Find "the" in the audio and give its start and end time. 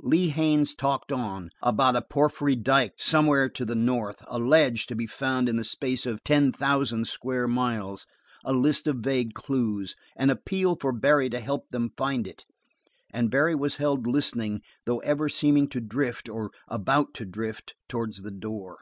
3.64-3.76, 5.54-5.62, 18.22-18.32